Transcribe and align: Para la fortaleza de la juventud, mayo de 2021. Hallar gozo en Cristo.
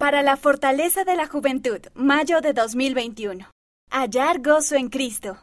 Para 0.00 0.22
la 0.22 0.36
fortaleza 0.36 1.02
de 1.02 1.16
la 1.16 1.26
juventud, 1.26 1.80
mayo 1.94 2.40
de 2.40 2.52
2021. 2.52 3.50
Hallar 3.90 4.40
gozo 4.40 4.76
en 4.76 4.90
Cristo. 4.90 5.36